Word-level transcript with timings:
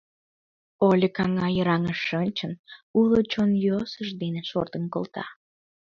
Олик, 0.87 1.17
аҥа 1.23 1.47
йыраҥыш 1.55 1.99
шинчын, 2.07 2.53
уло 2.99 3.19
чон 3.31 3.49
йӧсыж 3.63 4.09
дене 4.21 4.41
шортын 4.49 4.83
колта. 4.93 5.23